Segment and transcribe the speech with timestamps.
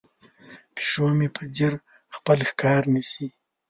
[0.75, 1.73] پیشو مې په ځیر
[2.15, 3.25] خپل ښکار نیسي.